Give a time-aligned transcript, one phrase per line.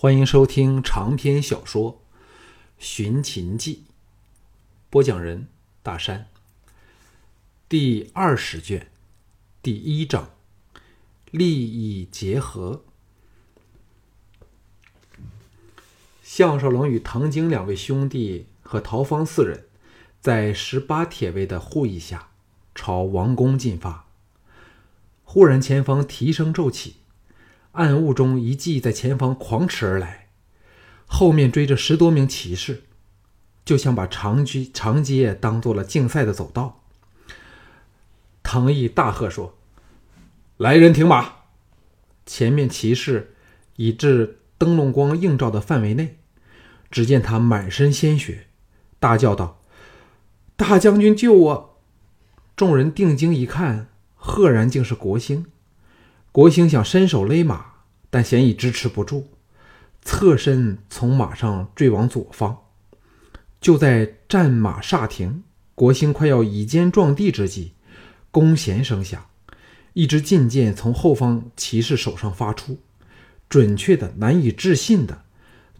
[0.00, 1.94] 欢迎收听长篇小说
[2.78, 3.74] 《寻秦记》，
[4.88, 5.48] 播讲人
[5.82, 6.28] 大山。
[7.68, 8.92] 第二十卷，
[9.60, 10.30] 第一章：
[11.32, 12.84] 利益结合。
[16.22, 19.64] 项少龙与唐晶两位兄弟和陶方四人，
[20.20, 22.28] 在十八铁卫的护翼下，
[22.72, 24.06] 朝王宫进发。
[25.24, 26.97] 忽然，前方蹄声骤起。
[27.72, 30.28] 暗雾中，一骑在前方狂驰而来，
[31.06, 32.82] 后面追着十多名骑士，
[33.64, 36.82] 就像把长居长街当做了竞赛的走道。
[38.42, 39.58] 唐毅大喝说
[40.56, 41.34] ：“来人，停马！”
[42.24, 43.34] 前面骑士
[43.76, 46.18] 已至灯笼光映照的范围内，
[46.90, 48.46] 只见他满身鲜血，
[48.98, 49.60] 大叫道
[50.56, 51.80] ：“大将军救我！”
[52.56, 55.46] 众人定睛一看，赫然竟是国兴。
[56.38, 57.64] 国兴想伸手勒马，
[58.10, 59.24] 但显已支持不住，
[60.02, 62.56] 侧身从马上坠往左方。
[63.60, 65.42] 就在战马刹停，
[65.74, 67.72] 国兴快要以肩撞地之际，
[68.30, 69.26] 弓弦声响，
[69.94, 72.78] 一支劲箭从后方骑士手上发出，
[73.48, 75.22] 准确的、难以置信的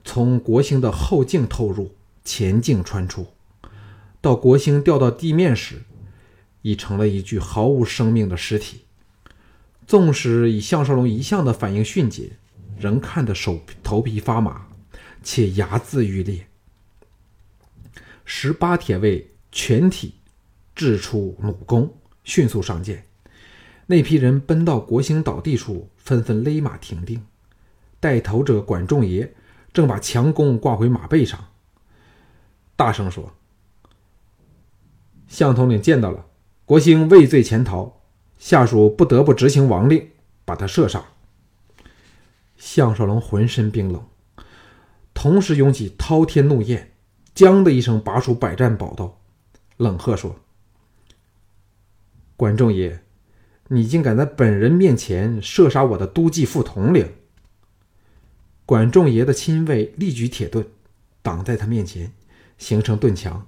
[0.03, 3.29] 从国兴的后颈透入，前颈穿出。
[4.21, 5.85] 到国兴掉到地面时，
[6.63, 8.81] 已成了一具毫无生命的尸体。
[9.89, 12.33] 纵使以项少龙一向的反应迅捷，
[12.79, 14.67] 仍看得手头皮发麻，
[15.23, 16.47] 且牙眦欲裂。
[18.27, 20.17] 十八铁卫全体
[20.75, 21.91] 掷出弩弓，
[22.23, 23.07] 迅速上箭。
[23.87, 27.25] 那批人奔到国兴倒地处，纷纷勒马停定。
[27.99, 29.35] 带头者管仲爷
[29.73, 31.49] 正把强弓挂回马背上，
[32.77, 33.33] 大声说
[35.27, 36.27] ：“项统领见到了，
[36.67, 37.95] 国兴畏罪潜逃。”
[38.39, 40.11] 下属不得不执行王令，
[40.45, 41.05] 把他射杀。
[42.57, 44.05] 项少龙浑身冰冷，
[45.13, 46.93] 同时涌起滔天怒焰，
[47.35, 49.21] 将的一声拔出百战宝刀，
[49.77, 50.37] 冷喝说
[52.37, 53.03] ：“管仲爷，
[53.69, 57.13] 你竟敢在本人面前射杀我的都记副统领！”
[58.67, 60.67] 管仲爷的亲卫立举铁盾，
[61.23, 62.13] 挡在他面前，
[62.57, 63.47] 形成盾墙。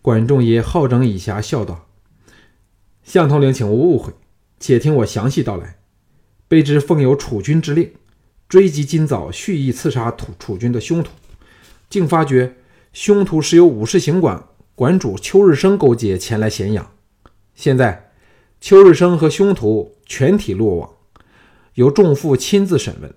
[0.00, 1.87] 管仲爷好整以暇，笑道。
[3.08, 4.12] 向统领，请勿误会，
[4.60, 5.78] 且听我详细道来。
[6.46, 7.90] 卑职奉有楚军之令，
[8.50, 11.12] 追击今早蓄意刺杀楚楚军的凶徒，
[11.88, 12.56] 竟发觉
[12.92, 16.86] 凶徒是由武士行馆馆主邱日升勾结前来咸阳。
[17.54, 18.10] 现在，
[18.60, 20.90] 邱日升和凶徒全体落网，
[21.76, 23.14] 由仲父亲自审问。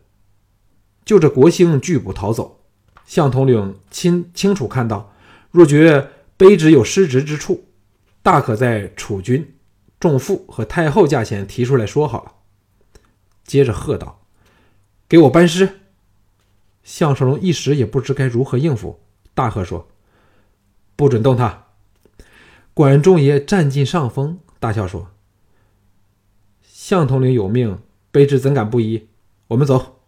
[1.04, 2.62] 就这国兴拒捕逃走，
[3.06, 5.14] 向统领清清楚看到，
[5.52, 7.66] 若觉卑职有失职之处，
[8.24, 9.46] 大可在楚军。
[10.02, 12.34] 仲父和太后驾前提出来说好了。
[13.46, 14.26] 接着喝道
[15.08, 15.80] ：“给我班师！”
[16.84, 19.00] 项少龙一时也不知该如何应付，
[19.36, 19.88] 大喝说
[20.98, 21.68] ：“不准动他！”
[22.74, 25.12] 管仲爷占尽上风，大笑说
[26.64, 27.78] ：“项统领有命，
[28.12, 29.08] 卑职怎敢不依？
[29.50, 30.00] 我们走！”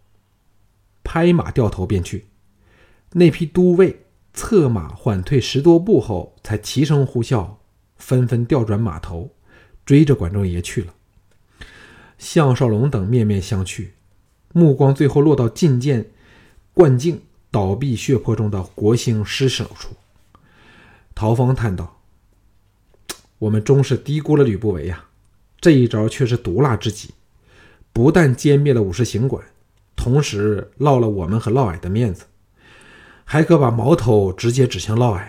[1.04, 2.30] 拍马掉头便去。
[3.12, 7.58] 那批都尉策马缓退十多步后，才齐声呼啸，
[7.98, 9.30] 纷纷调转马头。
[9.86, 10.94] 追着管仲爷去了。
[12.18, 13.90] 项少龙等面面相觑，
[14.54, 16.10] 目光最后落到进剑
[16.74, 17.22] 灌镜
[17.52, 19.96] 倒闭血泊中的国兴尸首处。
[21.14, 22.00] 陶方叹道
[23.40, 25.06] ：“我们终是低估了吕不韦呀！
[25.60, 27.12] 这一招却是毒辣之极，
[27.92, 29.44] 不但歼灭了武士行馆，
[29.96, 32.26] 同时落了我们和嫪毐的面子，
[33.26, 35.26] 还可把矛头直接指向嫪毐，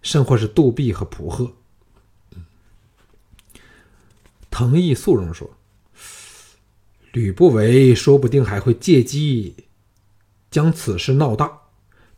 [0.00, 1.52] 甚或是杜弼和蒲贺。”
[4.58, 5.50] 藤毅肃容说
[7.12, 9.54] ：“吕不韦说不定还会借机
[10.50, 11.60] 将此事闹大，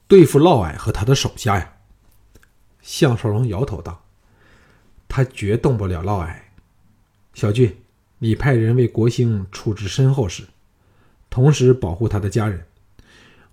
[0.07, 1.79] 对付嫪毐和他的手下呀。”
[2.81, 4.05] 项少龙摇头道
[5.09, 6.43] ：“他绝动不了嫪毐。
[7.35, 7.77] 小俊，
[8.21, 10.47] 你派人为国兴处置身后事，
[11.29, 12.65] 同时保护他的家人。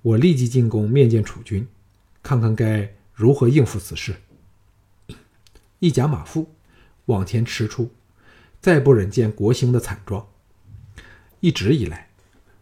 [0.04, 1.68] 我立即进宫面见楚军，
[2.22, 4.18] 看看该如何应付此事。”
[5.82, 6.54] 一甲马夫
[7.06, 7.90] 往前驰出。
[8.66, 10.26] 再不忍见国兴的惨状。
[11.40, 12.10] 一直以来，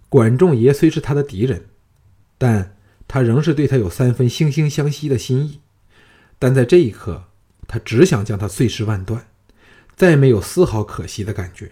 [0.10, 1.68] 管仲爷虽是他的敌人，
[2.38, 2.76] 但
[3.08, 5.62] 他仍是对他有三分惺惺相惜的心意。
[6.38, 7.30] 但在这一刻，
[7.70, 9.28] 他只想将他碎尸万段，
[9.96, 11.72] 再没有丝毫可惜的感觉。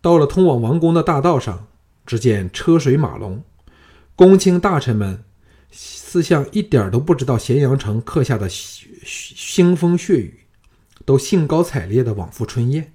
[0.00, 1.68] 到了通往王宫的大道上，
[2.04, 3.44] 只见车水马龙，
[4.16, 5.22] 公卿大臣们
[5.70, 10.39] 似像一点都不知道咸阳城刻下的腥风血雨。
[11.04, 12.92] 都兴高采烈地往赴春宴。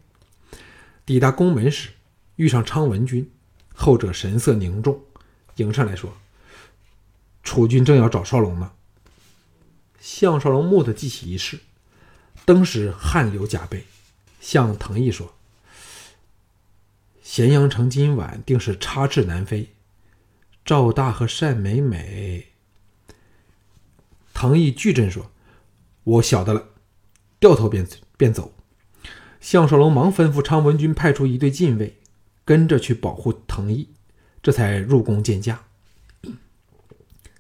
[1.05, 1.89] 抵达宫门时，
[2.35, 3.31] 遇上昌文君，
[3.73, 5.01] 后者神色凝重，
[5.57, 6.13] 迎上来说
[7.43, 8.71] ：“楚军正要找少龙呢。”
[9.99, 11.59] 项少龙蓦地记起一事，
[12.45, 13.85] 登时汗流浃背，
[14.39, 15.33] 向藤毅说
[17.23, 19.73] ：“咸阳城今晚定是插翅难飞，
[20.63, 22.47] 赵大和单美美。”
[24.33, 25.31] 藤毅巨震说
[26.03, 26.69] ：“我晓得了。”
[27.45, 27.87] 掉头便
[28.17, 28.53] 便走。
[29.39, 31.97] 项少龙忙吩咐昌文君派出一队禁卫，
[32.43, 33.89] 跟着去保护藤毅，
[34.41, 35.65] 这才入宫见驾。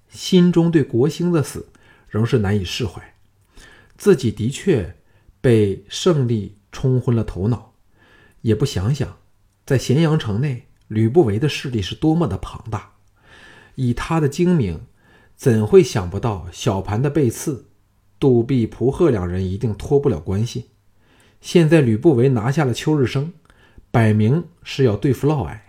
[0.09, 1.69] 心中对国兴的死。
[2.07, 3.15] 仍是难以释怀，
[3.97, 4.95] 自己的确
[5.41, 7.73] 被胜利冲昏了头脑，
[8.39, 9.17] 也不想想，
[9.65, 12.93] 在咸阳城内，吕不韦的势力是多么的庞大。
[13.73, 14.85] 以他的精明，
[15.35, 17.65] 怎会想不到小盘的背刺，
[18.19, 20.69] 杜弼、蒲贺两人一定脱不了关系。
[21.41, 23.33] 现在吕不韦拿下了邱日升，
[23.91, 25.59] 摆明是要对付嫪毐。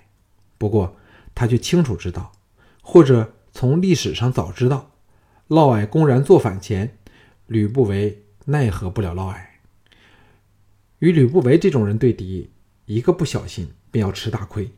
[0.59, 0.97] 不过
[1.35, 2.33] 他却清楚知道，
[2.81, 4.93] 或者从历史上早知道。
[5.49, 6.99] 嫪毐公然作反前，
[7.47, 9.37] 吕不韦奈何不了嫪毐。
[11.01, 12.51] 与吕不韦这种人对敌，
[12.87, 14.71] 一个不小心便要吃大亏。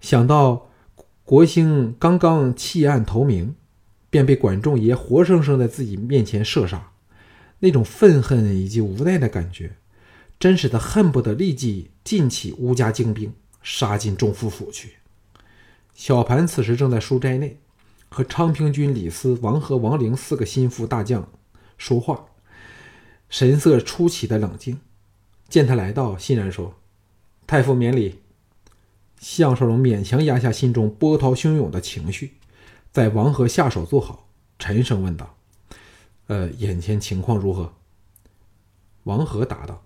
[0.00, 0.70] 想到
[1.22, 3.54] 国兴刚刚弃暗投明，
[4.10, 6.92] 便被管仲爷活生生在自己面前射杀，
[7.58, 9.76] 那种愤恨以及无奈的感觉，
[10.38, 13.32] 真使他恨不得立即尽起乌家精兵，
[13.62, 14.94] 杀进仲父府去。
[15.94, 17.58] 小盘此时正在书斋内。
[18.10, 21.30] 和昌平君李斯、王和、王陵四个心腹大将
[21.76, 22.24] 说话，
[23.28, 24.80] 神色出奇的冷静。
[25.46, 26.74] 见他来到，欣然说
[27.46, 28.20] ：“太傅免礼。”
[29.20, 32.37] 项少龙勉强压下心中波涛汹涌的情绪，
[32.92, 35.36] 在王和下手做好，沉声问道
[36.26, 37.72] ：“呃，眼前情况如何？”
[39.04, 39.82] 王和答道：“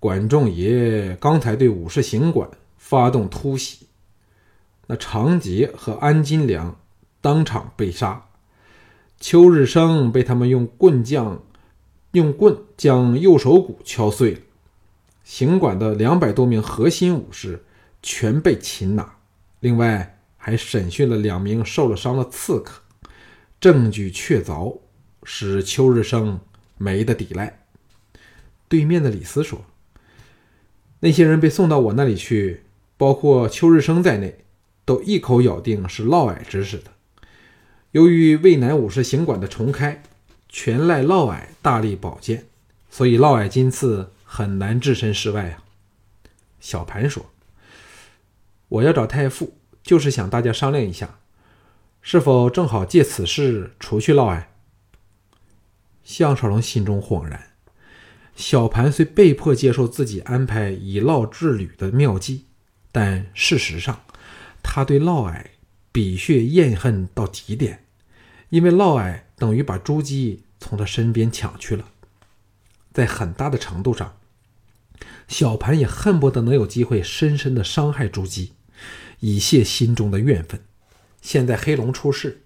[0.00, 3.86] 管仲爷刚才对武士行馆发动突袭。”
[4.88, 6.76] 那长杰和安金良
[7.20, 8.26] 当场被杀，
[9.20, 11.42] 邱日升被他们用棍将
[12.12, 14.40] 用棍将右手骨敲碎了。
[15.22, 17.64] 行馆的两百多名核心武士
[18.02, 19.18] 全被擒拿，
[19.60, 22.82] 另外还审讯了两名受了伤的刺客，
[23.60, 24.80] 证据确凿，
[25.22, 26.40] 使邱日升
[26.76, 27.66] 没得抵赖。
[28.66, 29.64] 对面的李斯说
[31.00, 32.64] ：“那些人被送到我那里去，
[32.96, 34.38] 包括邱日升在内。”
[34.86, 36.90] 都一口咬定是嫪毐指使的。
[37.92, 40.02] 由于渭南武士行馆的重开，
[40.48, 42.46] 全赖嫪毐大力保荐，
[42.90, 45.62] 所以嫪毐今次很难置身事外啊。
[46.58, 47.26] 小盘说
[48.68, 51.18] ：“我要找太傅，就是想大家商量一下，
[52.00, 54.44] 是否正好借此事除去嫪毐。”
[56.02, 57.52] 项少龙心中恍然，
[58.34, 62.46] 小盘虽被迫接受自己安排以嫪治吕的妙计，
[62.90, 64.00] 但事实上。
[64.62, 65.42] 他对嫪毐
[65.90, 67.86] 比血厌恨到极点，
[68.50, 71.86] 因为嫪毐等于把朱姬从他身边抢去了。
[72.92, 74.18] 在很大的程度上，
[75.28, 78.52] 小盘也恨不得能有机会深深的伤害朱姬，
[79.20, 80.60] 以泄心中的怨愤。
[81.22, 82.42] 现在黑龙出世，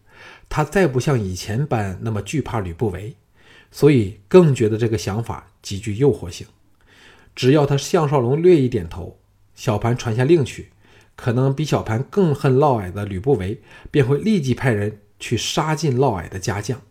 [0.48, 3.16] 他再不像以前般那么惧怕吕不韦，
[3.70, 6.46] 所以更觉得这个想法极具诱惑性。
[7.34, 9.18] 只要他项少龙略一点头，
[9.54, 10.70] 小盘传下令去。
[11.16, 16.82] 可能比小盘更恨嫪毐的吕不韦，便会立即派人去杀尽嫪毐的家将，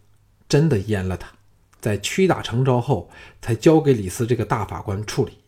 [0.48, 1.34] 真的阉了他，
[1.82, 3.10] 在屈打成招后，
[3.42, 5.40] 才交给李斯这个大法官处理。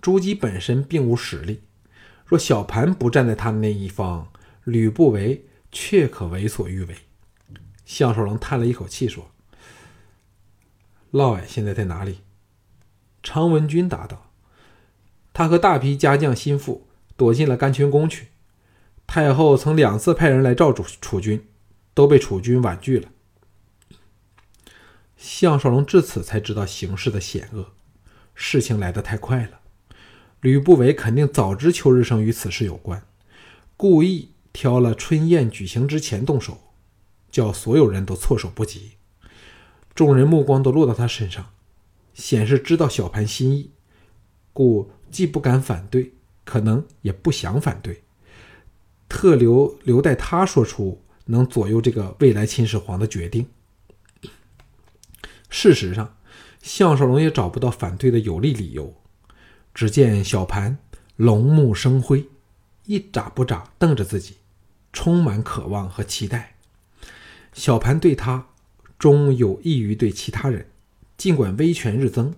[0.00, 1.62] 朱姬本身并无实力，
[2.32, 4.32] 若小盘不站在他的那一方，
[4.64, 6.96] 吕不韦却可为所欲为。
[7.84, 9.30] 项少龙叹了一口气说
[11.12, 12.20] ：“嫪毐现在在哪里？”
[13.22, 14.30] 常文君答道
[15.34, 18.28] ：“他和大批家将心腹。”躲进了甘泉宫去。
[19.06, 21.46] 太后曾两次派人来召楚楚军，
[21.92, 23.10] 都被楚军婉拒了。
[25.18, 27.72] 项少龙至此才知道形势的险恶，
[28.34, 29.60] 事情来得太快了。
[30.42, 33.02] 吕不韦肯定早知邱日升与此事有关，
[33.76, 36.58] 故意挑了春宴举行之前动手，
[37.30, 38.92] 叫所有人都措手不及。
[39.94, 41.50] 众人目光都落到他身上，
[42.12, 43.70] 显示知道小盘心意，
[44.52, 46.12] 故既不敢反对。
[46.44, 48.02] 可能也不想反对，
[49.08, 53.46] 特留留待他说出能左右这个未来秦始皇的决定。
[55.48, 56.16] 事实上，
[56.60, 58.92] 项少龙也找不到反对的有力理由。
[59.74, 60.78] 只见小盘
[61.16, 62.28] 龙目生辉，
[62.84, 64.36] 一眨不眨瞪着自己，
[64.92, 66.54] 充满渴望和期待。
[67.52, 68.46] 小盘对他
[68.98, 70.68] 终有益于对其他人，
[71.16, 72.34] 尽管威权日增，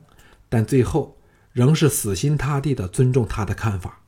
[0.49, 1.17] 但最后。
[1.55, 4.01] 仍是死心塌地的尊重他的看法。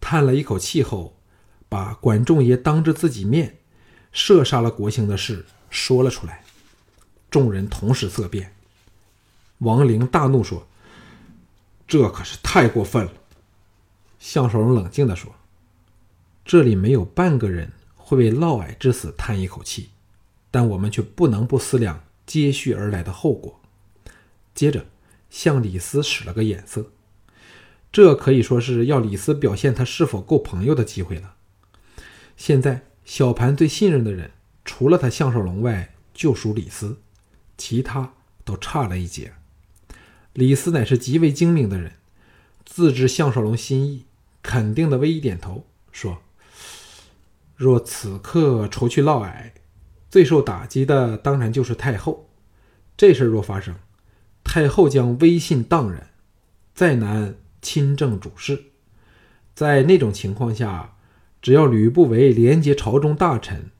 [0.00, 1.16] 叹了一口气后，
[1.68, 3.58] 把管仲爷当着自己面
[4.10, 6.42] 射杀了国兴的事说了出来。
[7.30, 8.52] 众人同时色变。
[9.58, 10.66] 王陵大怒说
[11.86, 13.12] ：“这可是太过分了。”
[14.18, 15.34] 向少龙冷静地说
[16.44, 19.90] ：“这里没有半个人会为嫪毐之死叹一口气，
[20.50, 23.60] 但我们却不能不思量接续而来的后果。”
[24.54, 24.86] 接着
[25.28, 26.90] 向李斯使了个眼色，
[27.92, 31.34] 这可以说是要李斯表现他是否够朋友的机会了。
[32.36, 34.30] 现在小盘最信任的人，
[34.64, 37.00] 除了他项少龙外，就属李斯，
[37.58, 38.14] 其他
[38.44, 39.34] 都差了一截。
[40.36, 41.92] 李斯乃是极为精明的人，
[42.66, 44.04] 自知项少龙心意，
[44.42, 46.18] 肯定的微一点头，说
[47.56, 49.52] ：“若此刻除去嫪毐，
[50.10, 52.28] 最受打击的当然就是太后。
[52.98, 53.76] 这事若发生，”
[54.44, 56.10] 太后将威信荡然，
[56.74, 58.62] 再难亲政主事。
[59.54, 60.98] 在那种情况下，
[61.40, 63.70] 只要吕不韦廉洁朝中大臣，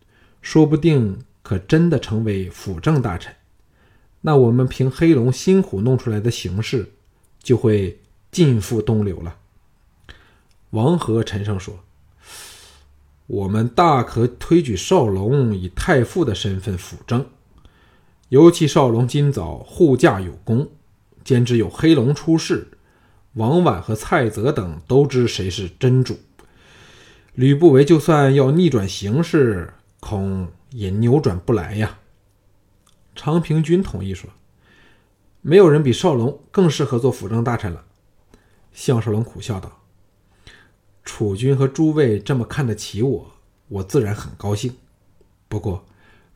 [0.41, 3.36] 说不定可真的成为辅政大臣。
[4.23, 6.93] 那我们凭黑龙辛苦弄出来的形势，
[7.43, 8.01] 就会
[8.33, 9.37] 尽付东流了。
[10.71, 11.81] 王和陈胜说
[13.27, 17.25] ：“我们大可推举少龙以太傅的身份辅政。”
[18.31, 20.69] 尤其少龙今早护驾有功，
[21.23, 22.67] 兼之有黑龙出世，
[23.35, 26.19] 王绾和蔡泽等都知谁是真主。
[27.35, 31.99] 吕不韦就算要逆转形势，恐也扭转不来呀。
[33.17, 34.31] 长平君同意说
[35.43, 37.87] ：“没有人比少龙更适合做辅政大臣了。”
[38.73, 39.81] 项少龙苦笑道
[41.03, 43.33] ：“楚军和诸位这么看得起我，
[43.69, 44.77] 我自然很高兴。
[45.49, 45.85] 不过……”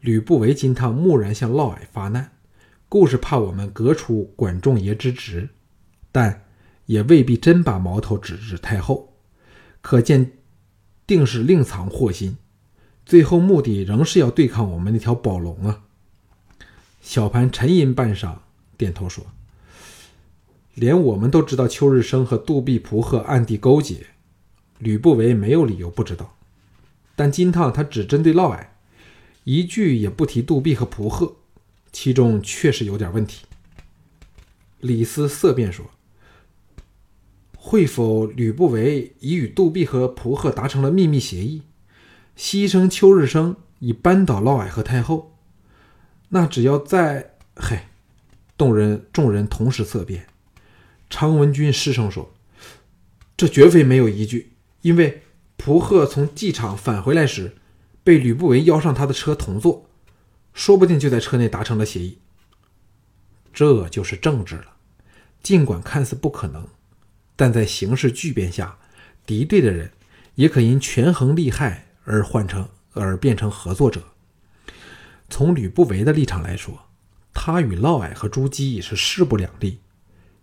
[0.00, 2.32] 吕不韦金汤蓦然向嫪毐发难，
[2.88, 5.50] 故是怕我们革除管仲爷之职，
[6.10, 6.46] 但
[6.86, 9.12] 也未必真把矛头指至太后，
[9.82, 10.38] 可见
[11.06, 12.38] 定是另藏祸心。
[13.04, 15.82] 最后目的仍是要对抗我们那条宝龙啊！
[17.00, 18.36] 小盘沉吟半晌，
[18.76, 19.26] 点头说
[20.74, 24.06] ：“连我们都知道邱日升和杜弼、蒲贺暗地勾结，
[24.78, 26.36] 吕不韦没有理由不知道。
[27.16, 28.66] 但金汤他只针对嫪毐。”
[29.44, 31.36] 一句也不提杜弼和蒲贺，
[31.90, 33.46] 其中确实有点问题。
[34.80, 35.86] 李斯色变说
[37.56, 41.62] ：“会否吕不韦已与杜弼和蒲贺达成了秘密协议，
[42.36, 45.38] 牺牲邱日升以扳倒嫪毐和太后？
[46.30, 47.34] 那只要在……
[47.54, 47.80] 嘿！”
[48.58, 50.26] 众人众人同时色变。
[51.08, 52.32] 常文君失声说
[53.36, 55.22] ：“这绝非没有依据，因为
[55.56, 57.56] 蒲贺从机场返回来时。”
[58.02, 59.86] 被吕不韦邀上他的车同坐，
[60.54, 62.18] 说不定就在车内达成了协议。
[63.52, 64.76] 这就是政治了。
[65.42, 66.66] 尽管看似不可能，
[67.36, 68.78] 但在形势巨变下，
[69.26, 69.92] 敌对的人
[70.36, 74.02] 也可因权衡利害而换成而变成合作者。
[75.30, 76.86] 从吕不韦的立场来说，
[77.32, 79.78] 他与嫪毐和朱姬已是势不两立，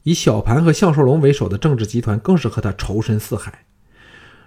[0.03, 3.65] 以小盘和项少龙为首的政治集团更是和他仇深似海。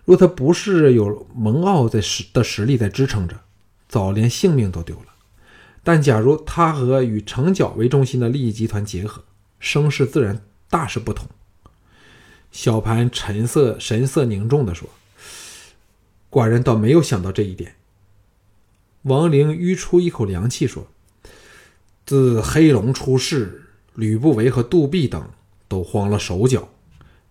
[0.07, 3.39] 若他不是有蒙骜在实的实力在支撑着，
[3.87, 5.05] 早连性命都丢了。
[5.85, 9.23] 但假如他和以城角为中心的利益集团结合，
[9.59, 11.29] 声势自然大是不同。
[12.51, 14.89] 小盘沉色神色凝重地说
[16.31, 17.77] ：“寡人倒没有想到这一点。”
[19.03, 20.87] 王陵吁出一口凉气说
[22.05, 23.63] ：“自黑龙出世，
[23.95, 25.31] 吕不韦和杜弼等
[25.69, 26.69] 都慌了手脚，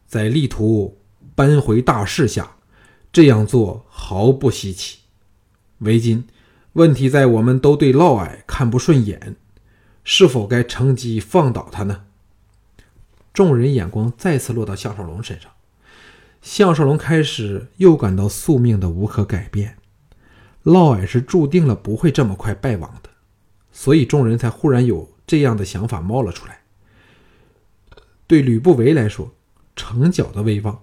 [0.08, 0.98] 在力图
[1.36, 2.56] 扳回大势下。”
[3.12, 5.00] 这样做毫不稀奇。
[5.80, 6.28] 为今，
[6.74, 9.36] 问题在我们都对嫪毐看不顺眼，
[10.04, 12.06] 是否该乘机放倒他呢？
[13.34, 15.52] 众人眼光再次落到项少龙身上。
[16.44, 19.79] 项少龙开始又感到宿命的无可改变，
[20.70, 23.10] 嫪毐是注定了不会这么快败亡的，
[23.72, 26.62] 所以众人才忽然有这样的想法冒了出来。
[28.28, 29.34] 对吕不韦来说，
[29.76, 30.82] 城角的威望。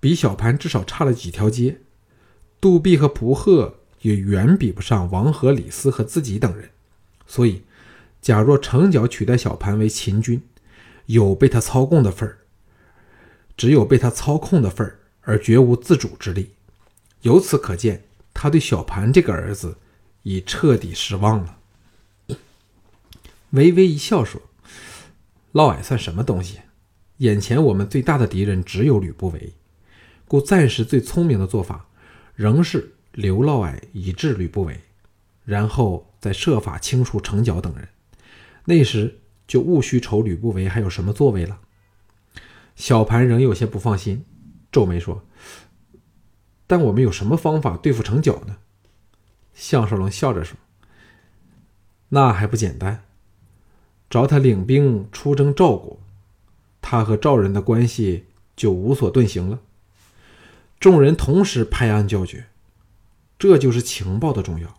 [0.00, 1.78] 比小盘至少差了几条街，
[2.60, 6.70] 杜弼和蒲贺也远比不上王和、李斯和自己等人，
[7.24, 7.62] 所以，
[8.20, 10.42] 假若程角取代小盘为秦军，
[11.06, 12.38] 有被他操控的份儿，
[13.56, 16.50] 只有被他操控的份儿，而绝无自主之力。
[17.20, 18.02] 由此可见，
[18.34, 19.78] 他对小盘这个儿子
[20.22, 21.58] 已彻底失望了。
[23.50, 24.40] 微微一笑说
[25.52, 26.60] ：“嫪毐算什么东西？
[27.18, 29.52] 眼前我们最大的敌人只有吕不韦。”
[30.26, 31.86] 故暂时最聪明的做法，
[32.34, 34.80] 仍是留嫪毐以制吕不韦，
[35.44, 37.86] 然后再设法清除程角等人。
[38.64, 41.60] 那时就毋需愁吕不韦还有什么作为了。
[42.74, 44.24] 小盘仍有些不放心，
[44.70, 45.22] 皱眉说
[46.72, 48.56] ：“但我们有什么方法对付成角呢？
[49.52, 50.56] 项少龙笑着说
[52.08, 53.04] ：“那还不简单，
[54.08, 56.00] 找他领兵出征赵国，
[56.80, 58.24] 他和赵人的关系
[58.56, 59.60] 就无所遁形了。
[60.80, 62.46] 众人同时拍案叫绝，
[63.38, 64.78] 这就是情报的重要。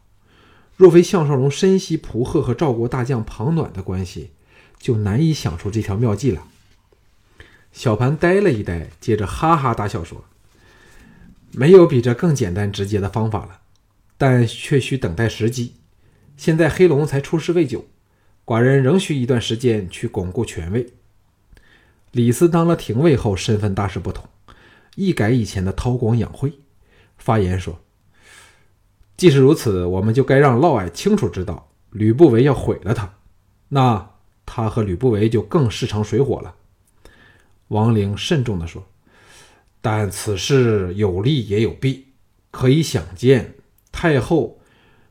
[0.76, 4.32] 若非项少龙深悉蒲贺和赵国大将庞暖的关系，
[4.80, 6.48] 就难以想出这条妙计了。”
[7.72, 10.26] 小盘呆了一呆，接着哈哈大笑说
[11.56, 13.62] ：“没有比这更简单直接的方法了，
[14.18, 15.76] 但却需等待时机。
[16.36, 17.86] 现在黑龙才出师未久，
[18.44, 20.94] 寡人仍需一段时间去巩固权位。”
[22.12, 24.28] 李斯当了廷尉后，身份大是不同，
[24.96, 26.54] 一改以前的韬光养晦，
[27.18, 27.80] 发言说
[29.18, 33.14] ：“既是如此，我们就该让嫪毐清楚知道，吕不韦要毁了他，
[33.70, 34.12] 那
[34.46, 36.56] 他和吕不韦就更势成水火了。”
[37.70, 38.86] 王陵慎重地说
[39.86, 42.14] ：“但此事有利也有弊，
[42.52, 43.56] 可以想见，
[43.92, 44.62] 太后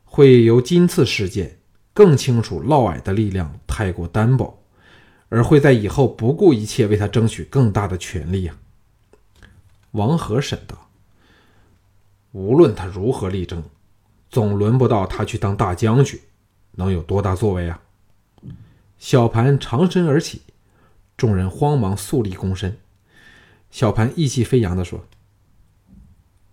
[0.03, 1.59] 会由今次事件
[1.93, 4.63] 更清楚嫪毐的力量太过单薄，
[5.29, 8.57] 而会在以后不顾一切为他争取更大的权力呀。”
[9.93, 10.89] 王和审道
[12.33, 13.63] ：“无论他如何力争，
[14.31, 16.19] 总轮不到他去当大将军，
[16.71, 17.79] 能有多大作为啊？”
[18.97, 20.41] 小盘长身而起。
[21.15, 22.79] 众人慌忙肃立躬身。
[23.73, 25.03] 小盘意气飞扬地说：“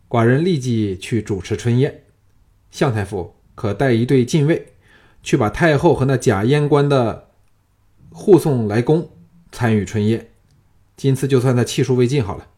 [0.08, 2.04] 寡人立即去主持春宴，
[2.70, 4.72] 向太傅可带一队禁卫，
[5.22, 7.28] 去把太后和那假阉官的
[8.10, 9.10] 护送来宫
[9.52, 10.30] 参与春宴。
[10.96, 12.48] 今次就算他气数未尽好了。”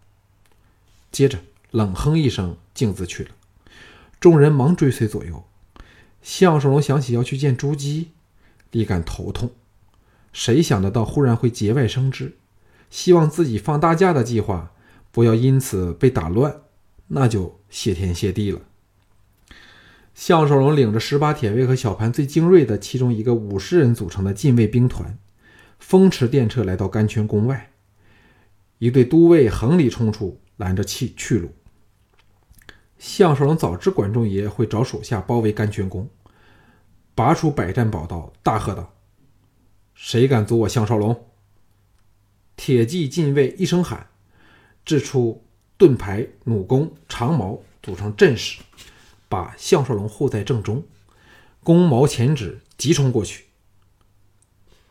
[1.10, 1.40] 接着
[1.72, 3.30] 冷哼一声，径自去了。
[4.20, 5.42] 众人忙追随左右。
[6.22, 8.12] 项少龙想起要去见朱姬，
[8.70, 9.50] 立感头痛。
[10.32, 12.36] 谁想得到忽然会节外生枝，
[12.92, 14.70] 希望自己放大假的计划
[15.10, 16.60] 不要因此被打乱，
[17.06, 18.60] 那就谢天谢地了。
[20.12, 25.18] 项少龙领着十八铁卫和小盘最精锐的其中一个五十人组成的禁卫兵团，
[25.78, 27.70] 风驰电掣来到甘泉宫外。
[28.76, 31.54] 一队都尉横里冲出，拦着去去路。
[32.98, 36.10] 项少龙早知管仲爷会找手下包围甘泉宫，
[37.14, 38.92] 拔出百战宝刀，大喝道。
[39.94, 41.31] 谁敢阻我项少龙？
[42.64, 44.06] 铁骑禁卫一声喊，
[44.84, 45.42] 掷出
[45.76, 48.60] 盾牌、弩弓、长矛，组成阵势，
[49.28, 50.84] 把项少龙护在正中。
[51.64, 53.46] 弓矛前指，急冲过去。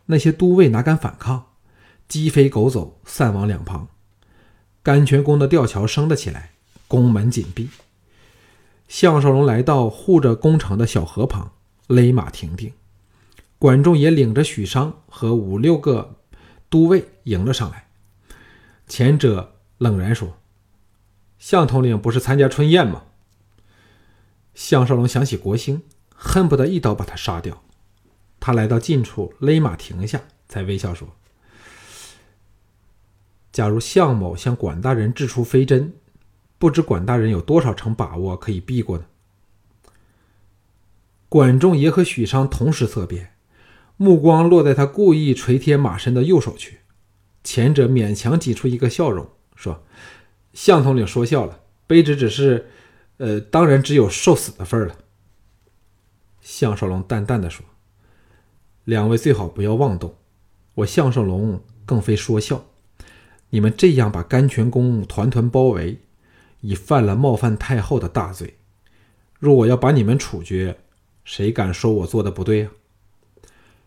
[0.07, 1.45] 那些都尉哪敢反抗？
[2.09, 3.87] 鸡飞狗走，散往两旁。
[4.83, 6.51] 甘泉宫的吊桥升了起来，
[6.89, 7.69] 宫门紧闭。
[8.89, 11.53] 项少龙来到护着宫城的小河旁，
[11.87, 12.73] 勒马停定。
[13.57, 16.17] 管仲也领着许商和五六个
[16.71, 17.89] 都尉迎了上来。
[18.87, 20.37] 前者冷然说
[21.37, 23.03] ：“项统领不是参加春宴吗？”
[24.55, 25.83] 项少龙想起国兴，
[26.15, 27.61] 恨不得一刀把他杀掉。
[28.39, 31.09] 他来到近处，勒马停下，才微笑说
[33.51, 35.93] ：“假如项某向管大人掷出飞针，
[36.57, 39.05] 不知管大人有多少成把握可以避过呢？”
[41.27, 43.30] 管仲也和许昌同时侧变。
[44.01, 46.79] 目光落在他故意垂贴马身的右手去，
[47.43, 49.83] 前者勉强挤出一个笑容，说
[50.53, 52.65] ：“向统领说笑了，卑职只是……
[53.17, 54.95] 呃，当然只有受死的份儿了。”
[56.41, 57.63] 项少龙淡淡的说
[58.85, 60.15] ：“两位最好不要妄动，
[60.73, 62.65] 我项少龙更非说笑。
[63.51, 65.99] 你们这样把甘泉宫团团包围，
[66.61, 68.57] 已犯了冒犯太后的大罪。
[69.37, 70.79] 若我要把你们处决，
[71.23, 72.71] 谁敢说我做的不对啊？”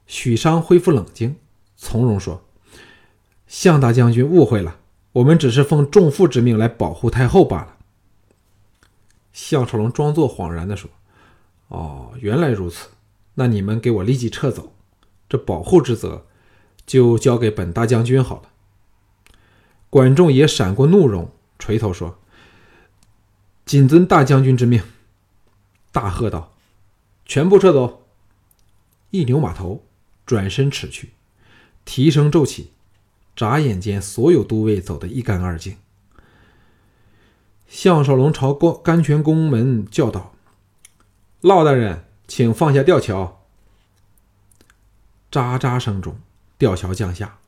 [0.07, 1.37] 许商恢复冷静，
[1.77, 2.45] 从容说
[3.47, 4.79] ：“向大将军误会了，
[5.13, 7.77] 我们只是奉仲父之命来保护太后罢了。”
[9.33, 10.91] 项少龙装作恍然地说
[11.69, 12.89] ：“哦，原来如此，
[13.35, 14.73] 那你们给我立即撤走，
[15.29, 16.27] 这保护之责
[16.87, 18.51] 就交给本大将军好了。”
[19.91, 22.19] 管仲也闪过怒容，垂头说
[23.65, 24.83] ：“谨遵大将军之命。”
[25.91, 26.53] 大喝道
[27.25, 28.07] ：“全部撤走！”
[29.11, 29.83] 一扭马头。
[30.27, 31.11] 转身驰去，
[31.85, 32.73] 蹄声骤起，
[33.37, 35.77] 眨眼间，所有都尉走得一干二净。
[37.69, 40.35] 项少龙朝甘甘泉宫门叫道
[41.43, 43.43] ：“老大人，请放下吊桥。”
[45.31, 46.17] 喳喳声中，
[46.57, 47.39] 吊桥降下。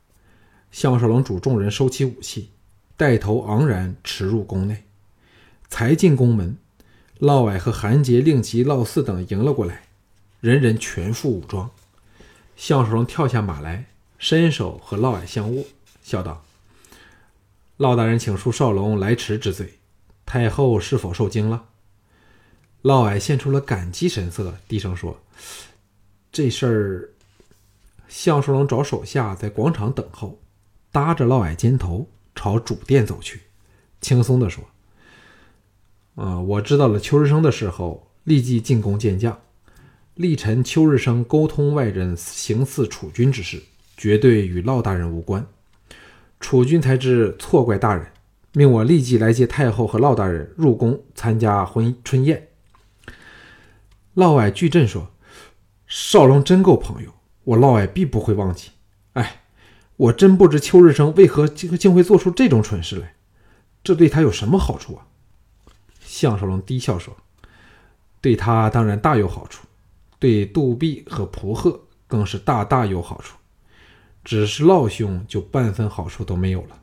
[0.69, 2.51] 项少龙主众人收起武器，
[2.97, 4.83] 带头昂然驰入宫内。
[5.69, 6.57] 才进宫门，
[7.19, 9.87] 嫪毐和韩杰、令旗、嫪毐等迎了过来，
[10.41, 11.71] 人人全副武装。
[12.57, 13.85] 项少龙跳下马来，
[14.17, 15.63] 伸手和嫪毐相握，
[16.01, 16.43] 笑道
[17.77, 19.75] ：“嫪大人，请恕少龙来迟之罪。
[20.25, 21.65] 太后是否受惊了？
[22.81, 25.21] 嫪毐现出了感激神色，低声说
[26.33, 27.09] ：“这事儿。”
[28.09, 30.39] 项少龙找手下在广场等候，
[30.91, 33.43] 搭着嫪毐肩头朝主殿走去，
[34.01, 34.63] 轻松地说
[36.15, 39.37] ：“啊，我知道了邱日升的时候，立即进宫见驾。
[40.17, 43.61] 历臣邱日升沟通外人行刺楚军之事，
[43.95, 45.45] 绝对与嫪大人无关。
[46.39, 48.07] 楚军才知错怪大人，
[48.53, 52.47] 命我立即来接太后和嫪大人入宫参加婚春宴。”
[54.15, 55.11] 嫪毐巨震说
[55.85, 57.13] ：“少龙真够朋友。”
[57.45, 58.71] 我嫪毐必不会忘记。
[59.13, 59.43] 哎，
[59.95, 63.13] 我真不知邱日升为何竟竟会做出这种蠢事来，
[63.83, 65.05] 这对他有什么好处啊？
[66.01, 67.15] 项少龙低笑说
[68.19, 69.66] ：“对他当然大有好处，
[70.19, 73.37] 对杜弼和蒲贺更是大大有好处。
[74.23, 76.81] 只是嫪兄就半分好处都没有了。”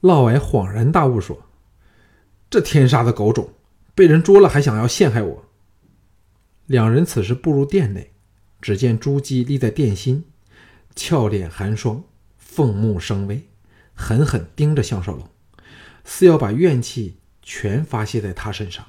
[0.00, 1.46] 嫪毐恍然大悟说
[2.50, 3.54] ：“这天杀的狗种，
[3.94, 5.44] 被人捉了还想要陷害我！”
[6.66, 8.12] 两人此时步入殿内，
[8.60, 10.24] 只见朱姬立在殿心，
[10.94, 12.04] 俏脸寒霜，
[12.38, 13.48] 凤目生威，
[13.94, 15.28] 狠狠盯着项少龙，
[16.04, 18.86] 似要把怨气全发泄在他身上。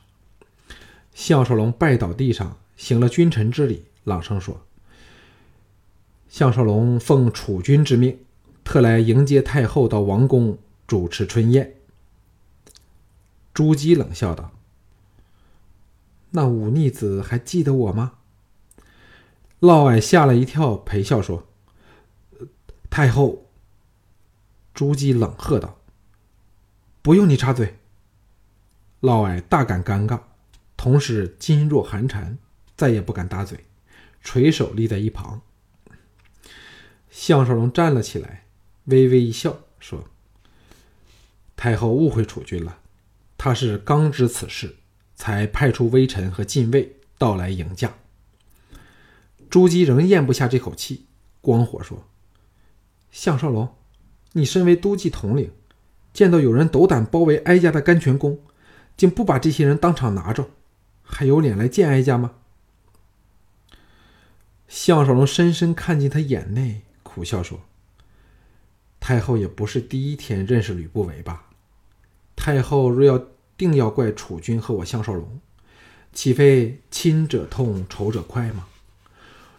[1.15, 4.65] 项少龙拜倒地上，行了君臣之礼，朗声说
[6.27, 8.19] ：“项少龙奉楚军之命，
[8.65, 11.77] 特来迎接太后到王宫主持春宴。”
[13.53, 14.51] 朱姬冷笑道。
[16.31, 18.15] 那忤逆子还记得我吗？
[19.61, 21.47] 嫪毐吓了一跳，陪笑说
[22.91, 23.45] ：“太后。”
[24.75, 25.79] 朱姬冷喝道
[27.01, 27.79] ：“不用你插嘴。”
[28.99, 30.19] 嫪毐大感尴尬，
[30.85, 32.37] 同时噤若寒蝉，
[32.77, 33.65] 再也不敢搭嘴，
[34.21, 35.41] 垂手立在一旁。
[37.09, 38.45] 项少龙站了起来，
[38.83, 40.07] 微微一笑，说
[41.57, 42.77] ：“太后误会楚军了，
[43.35, 44.75] 他是刚知此事。”
[45.15, 47.95] 才派出微臣和禁卫到来迎驾。
[49.49, 51.07] 朱姬仍咽不下这口气，
[51.41, 52.05] 光火说
[53.09, 53.75] ：“项少龙，
[54.33, 55.51] 你身为都记统领，
[56.13, 58.39] 见到有人斗胆包围哀家的甘泉宫，
[58.95, 60.47] 竟不把这些人当场拿着，
[61.05, 62.33] 还有脸来见哀家吗？”
[64.67, 67.61] 项少龙深深看进他眼内，苦笑说
[68.99, 71.45] ：“太后也不是第一天认识吕不韦吧？
[72.35, 73.25] 太后若要……”
[73.57, 75.39] 定要怪楚军和我项少龙，
[76.11, 78.67] 岂非亲者痛，仇者快吗？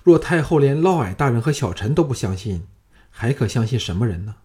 [0.02, 2.66] 若太后连嫪毐大人和小臣都不相信，
[3.08, 4.36] 还可相信什么人呢？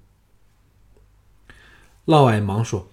[2.06, 2.88] 嫪毐忙说：“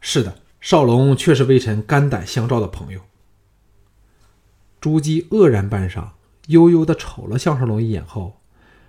[0.00, 3.02] 是的，少龙却是微臣肝胆相照的朋友。”
[4.84, 6.10] 朱姬愕然半晌，
[6.48, 8.42] 悠悠的瞅了项少龙一眼后，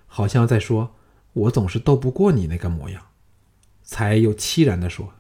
[0.08, 0.94] 好像在说
[1.32, 3.02] ：“我总是斗不过你那个模样。”
[3.82, 5.14] 才又凄然的说。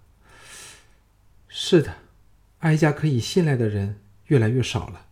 [1.47, 1.95] 是的，
[2.59, 5.05] 哀家可以信赖的人越来越少了。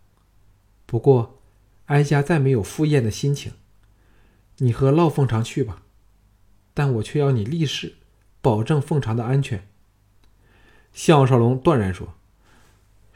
[0.84, 1.38] 不过，
[1.86, 3.54] 哀家再没有赴宴的心情。
[4.58, 5.80] 你和烙凤长去吧，
[6.74, 7.94] 但我却要你立誓，
[8.42, 9.66] 保证凤长的安全。
[10.92, 12.12] 项少龙断然说：“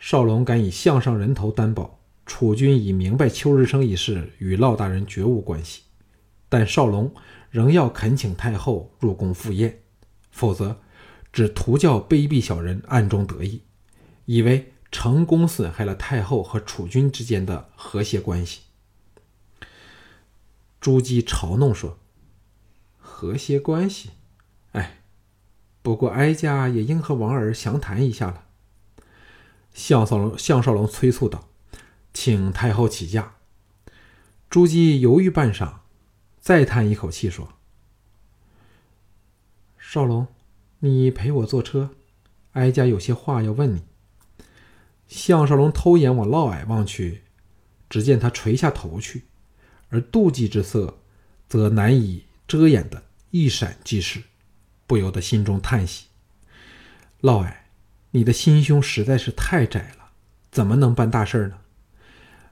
[0.01, 1.98] 少龙敢以项上人头担保，
[2.29, 5.83] 楚军已明白邱日升一事与烙大人绝无关系。
[6.49, 7.12] 但少龙
[7.51, 9.81] 仍要恳请太后入宫赴宴，
[10.31, 10.81] 否则。”
[11.31, 13.62] 只图教卑鄙小人暗中得意，
[14.25, 18.62] 以为成功损害了太后和楚军之间的和谐关系。
[20.81, 21.99] 朱姬嘲弄说
[22.97, 24.11] ：“和谐关系？
[24.73, 25.03] 哎，
[25.83, 28.47] 不过哀家也应和王儿详谈一下了。”
[29.75, 31.51] 项少龙项少龙催促道
[32.20, 33.37] ：“请太后起驾。”
[34.50, 35.74] 朱姬犹豫半晌，
[36.40, 37.52] 再叹一口气说
[39.78, 40.26] ：“少龙。”
[40.81, 41.90] 你陪我坐车，
[42.54, 43.85] 哀家有些话要问你。
[45.07, 47.22] 项少龙偷眼往嫪毐望去，
[47.88, 49.24] 只见他垂下头去，
[49.90, 50.98] 而妒忌之色
[51.48, 54.24] 则难以遮掩的一闪即逝，
[54.88, 56.07] 不由得心中叹息：
[57.20, 57.52] 嫪毐，
[58.11, 60.11] 你的心胸实在是太窄了，
[60.50, 61.59] 怎么能办大事呢？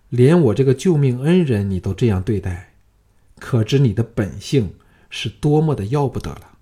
[0.08, 2.74] 连我这个救命恩人你都这样对待，
[3.38, 4.74] 可知你的本性
[5.10, 6.55] 是多么的要不得了。